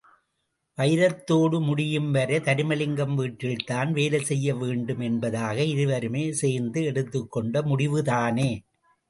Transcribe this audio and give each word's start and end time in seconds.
வைரத்தோடு 0.77 1.57
முடியும் 1.59 2.07
வரை 2.11 2.37
தருமலிங்கம் 2.39 3.13
வீட்டில்தான் 3.15 3.91
வேலை 3.93 4.21
செய்யவேண்டும் 4.23 5.03
என்பதாக 5.09 5.57
இருவருமே 5.73 6.25
சேர்ந்து 6.41 6.81
எடுத்துக்கொண்ட 6.85 7.63
முடிவுதானே! 7.63 8.51